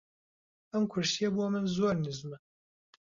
ئەم 0.71 0.83
کورسییە 0.91 1.29
بۆ 1.35 1.43
من 1.51 1.65
زۆر 1.75 1.95
نزمە. 2.05 2.37